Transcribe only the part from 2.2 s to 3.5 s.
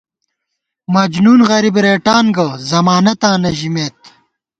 گہ ضمانتاں